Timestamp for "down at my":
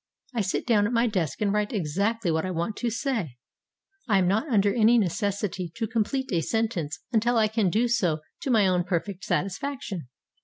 0.65-1.05